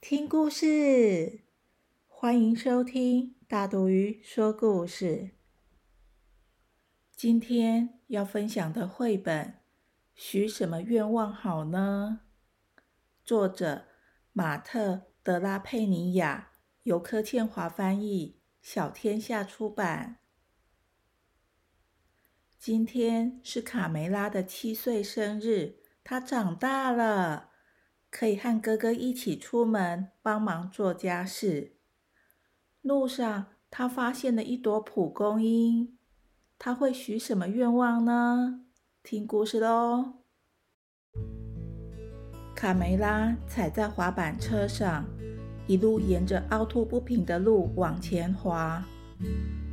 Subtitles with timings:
[0.00, 1.42] 听故事！
[2.08, 5.32] 欢迎收听大肚鱼说故事。
[7.14, 9.46] 今天要分享的绘本
[10.14, 12.22] 《许什么愿望好呢》，
[13.22, 13.88] 作者
[14.32, 16.52] 马特·德拉佩尼亚，
[16.84, 20.16] 由柯倩华翻译，小天下出版。
[22.58, 27.49] 今天是卡梅拉的七岁生日，她长大了。
[28.10, 31.76] 可以和哥哥一起出门帮忙做家事。
[32.82, 35.96] 路上，他发现了一朵蒲公英。
[36.58, 38.64] 他会许什么愿望呢？
[39.02, 40.14] 听故事喽！
[42.54, 45.06] 卡梅拉踩在滑板车上，
[45.66, 48.84] 一路沿着凹凸不平的路往前滑。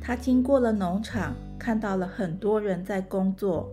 [0.00, 3.70] 他经过了农场，看到了很多人在工作。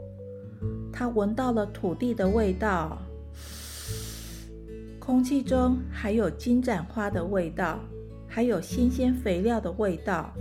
[0.93, 3.01] 他闻到了土地的味道。
[5.11, 7.77] 空气中还有金盏花的味道，
[8.29, 10.33] 还有新鲜肥料的味道。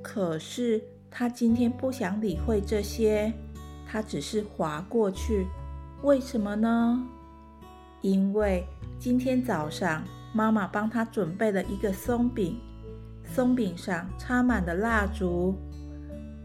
[0.00, 0.80] 可是
[1.10, 3.32] 他今天不想理会这些，
[3.84, 5.48] 他只是划过去。
[6.04, 7.04] 为什么呢？
[8.02, 8.64] 因为
[9.00, 12.60] 今天早上妈妈帮他准备了一个松饼，
[13.24, 15.58] 松饼上插满了蜡烛。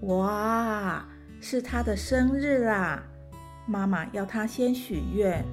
[0.08, 1.06] 哇，
[1.40, 3.04] 是他的生日啦！
[3.68, 5.46] 妈妈要他先许愿。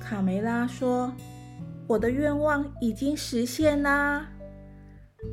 [0.00, 1.12] 卡梅拉说
[1.86, 4.26] ：“我的愿望已经实现啦，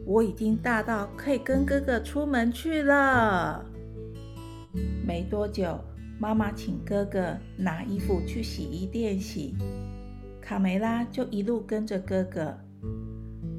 [0.05, 3.63] 我已经大到可以跟哥哥出门去了。”
[5.06, 5.79] 没多久，
[6.19, 9.56] 妈妈请哥哥拿衣服去洗衣店洗，
[10.41, 12.53] 卡梅拉就一路跟着哥哥。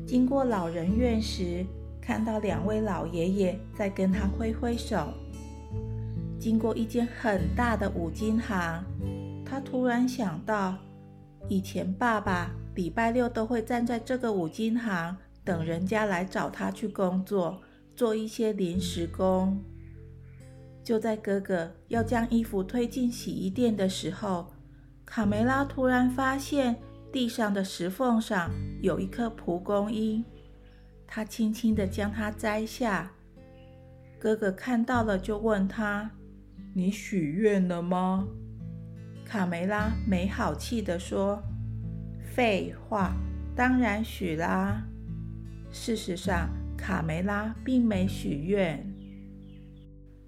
[0.06, 1.64] 经过老人院时，
[2.00, 5.14] 看到两位老爷爷在跟他挥挥手。
[6.38, 8.84] 经过一间很大的五金行，
[9.44, 10.76] 他突然想到。
[11.48, 17.62] 以前爸爸礼拜六都会站在这个五金行等人家来找他去工作，
[17.94, 19.62] 做一些临时工。
[20.82, 24.52] 就在哥哥要将衣服推进洗衣店的时候，
[25.04, 26.76] 卡梅拉突然发现
[27.12, 30.24] 地上的石缝上有一颗蒲公英，
[31.06, 33.12] 他轻轻地将它摘下。
[34.18, 36.10] 哥哥看到了，就问他
[36.74, 38.26] ：“你许愿了吗？”
[39.28, 41.42] 卡梅拉没好气地说
[42.32, 43.12] ：“废话，
[43.56, 44.84] 当然许啦。”
[45.72, 46.48] 事实上，
[46.78, 48.86] 卡梅拉并没许愿。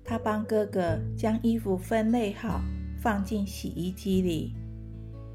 [0.04, 2.60] 他帮哥哥将衣服分类好，
[3.00, 4.56] 放进洗衣机里。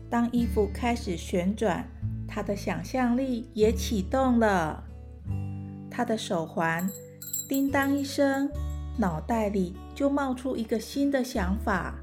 [0.10, 1.88] 当衣服开始旋转，
[2.28, 4.84] 他的想象力也启动了。
[5.90, 6.88] 他的手环
[7.48, 8.50] 叮当一声，
[8.98, 12.03] 脑袋里就冒出一个新的想法。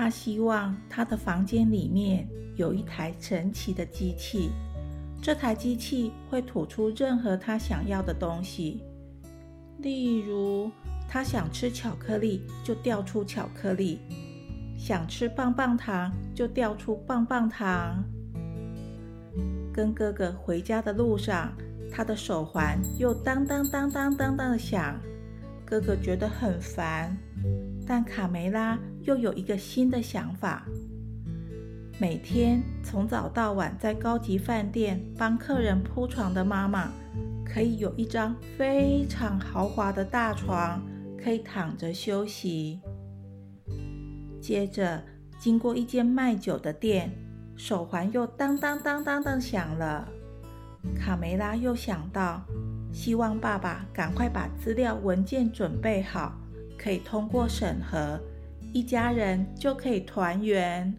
[0.00, 4.48] 他希望他的房间里面有一台神奇的机器，
[5.20, 8.82] 这台机器会吐出任何他想要的东西。
[9.80, 10.70] 例如，
[11.06, 13.98] 他想吃巧克力就掉出巧克力，
[14.78, 18.02] 想吃棒棒糖就掉出棒棒糖。
[19.70, 21.52] 跟哥哥回家的路上，
[21.92, 24.98] 他的手环又当当当当当当的响，
[25.66, 27.14] 哥哥觉得很烦。
[27.92, 30.64] 但卡梅拉又有一个新的想法：
[31.98, 36.92] 每天从早到晚在高级饭店帮客人铺床的妈妈，
[37.44, 40.80] 可以有一张非常豪华的大床，
[41.20, 42.80] 可以躺着休息。
[44.40, 45.02] 接着，
[45.40, 47.10] 经过一间卖酒的店，
[47.56, 50.08] 手环又当当当当的响了。
[50.94, 52.40] 卡梅拉又想到，
[52.92, 56.39] 希望爸爸赶快把资料文件准备好。
[56.82, 58.18] 可以通过审核，
[58.72, 60.96] 一家人就可以团圆。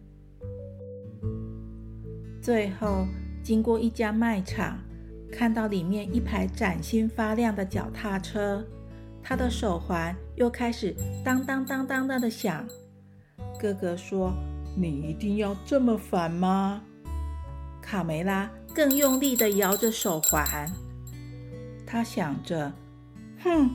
[2.40, 3.04] 最后，
[3.42, 4.78] 经过一家卖场，
[5.32, 8.64] 看到里面一排崭新发亮的脚踏车，
[9.20, 10.94] 他的手环又开始
[11.24, 12.64] 当当当当当的响。
[13.58, 14.32] 哥哥说
[14.78, 16.80] ：“你一定要这么烦吗？”
[17.82, 20.70] 卡梅拉更用力地摇着手环，
[21.84, 22.72] 他想着
[23.42, 23.68] ：“哼。”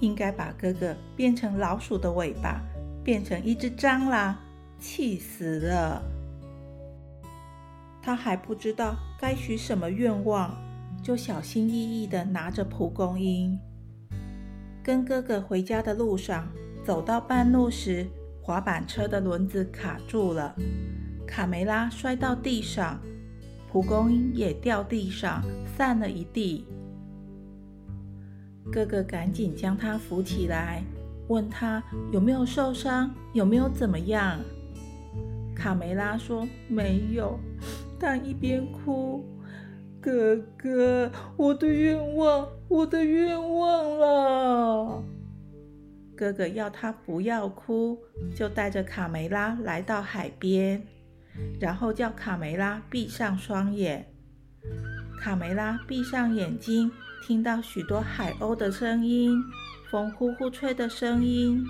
[0.00, 2.60] 应该把哥哥变成老鼠的尾巴，
[3.04, 4.36] 变成一只蟑螂，
[4.78, 6.02] 气死了。
[8.00, 10.54] 他还不知道该许什么愿望，
[11.02, 13.58] 就小心翼翼地拿着蒲公英，
[14.82, 16.48] 跟哥哥回家的路上，
[16.84, 18.08] 走到半路时，
[18.40, 20.54] 滑板车的轮子卡住了，
[21.26, 22.98] 卡梅拉摔到地上，
[23.70, 25.42] 蒲公英也掉地上，
[25.76, 26.64] 散了一地。
[28.70, 30.82] 哥哥赶紧将他扶起来，
[31.28, 31.82] 问他
[32.12, 34.38] 有没有受伤，有没有怎么样。
[35.54, 37.38] 卡梅拉说没有。
[37.98, 39.24] 他一边哭
[40.00, 45.02] ：“哥哥，我的愿望，我的愿望了。”
[46.14, 47.98] 哥哥要他不要哭，
[48.36, 50.82] 就带着卡梅拉来到海边，
[51.58, 54.06] 然后叫卡梅拉闭上双眼。
[55.20, 56.90] 卡梅拉闭上眼睛，
[57.22, 59.42] 听到许多海鸥的声音，
[59.90, 61.64] 风呼呼吹的声音。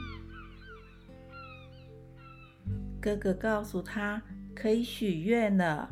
[3.01, 4.21] 哥哥告诉他
[4.55, 5.89] 可以许愿了。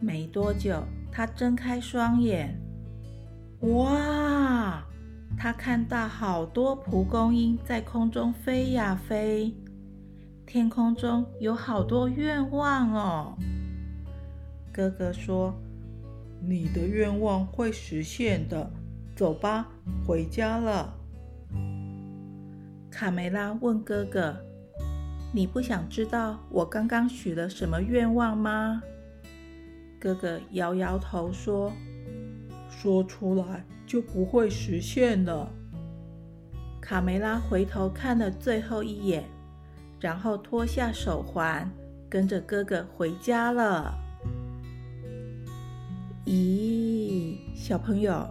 [0.00, 2.56] 没多久，他睁开双眼，
[3.60, 4.84] 哇！
[5.36, 9.54] 他看到好多蒲公英在空中飞呀飞，
[10.46, 13.36] 天空中有好多愿望哦。
[14.72, 15.52] 哥哥说
[16.40, 18.70] ：“你的愿望会实现的，
[19.16, 19.68] 走吧，
[20.06, 20.94] 回家了。”
[22.90, 24.36] 卡梅拉问哥哥
[25.32, 28.82] ：“你不想知道我刚刚许了什么愿望吗？”
[30.00, 31.72] 哥哥摇摇头说
[32.70, 35.50] ：“说出来就不会实现了。”
[36.80, 39.24] 卡梅拉回头看了最后一眼，
[40.00, 41.70] 然后脱下手环，
[42.08, 43.94] 跟着哥哥回家了。
[46.28, 48.28] 咦，小朋友，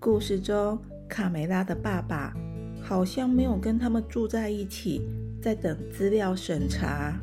[0.00, 0.76] 故事中
[1.08, 2.34] 卡梅拉的爸爸
[2.82, 5.00] 好像没有跟他们住在一起，
[5.40, 7.20] 在等资料审查。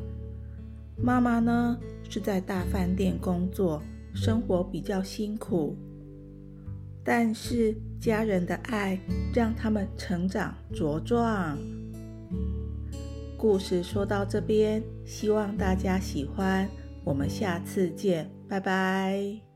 [0.96, 1.78] 妈妈呢？
[2.08, 3.82] 是在大饭店工作，
[4.14, 5.76] 生活比较辛苦，
[7.04, 8.98] 但是家人的爱
[9.34, 11.58] 让他们成长茁壮。
[13.36, 16.66] 故事说到这边，希望大家喜欢，
[17.04, 19.47] 我们下次见，拜拜。